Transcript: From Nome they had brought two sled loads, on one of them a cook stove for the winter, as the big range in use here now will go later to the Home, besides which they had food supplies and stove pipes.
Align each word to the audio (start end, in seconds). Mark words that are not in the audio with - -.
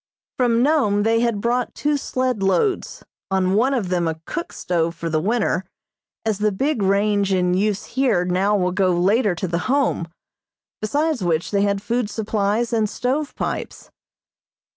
From 0.35 0.63
Nome 0.63 1.03
they 1.03 1.19
had 1.19 1.39
brought 1.41 1.75
two 1.75 1.95
sled 1.95 2.41
loads, 2.41 3.03
on 3.29 3.53
one 3.53 3.71
of 3.75 3.89
them 3.89 4.07
a 4.07 4.19
cook 4.25 4.51
stove 4.51 4.95
for 4.95 5.11
the 5.11 5.21
winter, 5.21 5.63
as 6.25 6.39
the 6.39 6.51
big 6.51 6.81
range 6.81 7.31
in 7.31 7.53
use 7.53 7.85
here 7.93 8.25
now 8.25 8.57
will 8.57 8.71
go 8.71 8.99
later 8.99 9.35
to 9.35 9.47
the 9.47 9.67
Home, 9.71 10.07
besides 10.81 11.23
which 11.23 11.51
they 11.51 11.61
had 11.61 11.83
food 11.83 12.09
supplies 12.09 12.73
and 12.73 12.89
stove 12.89 13.35
pipes. 13.35 13.91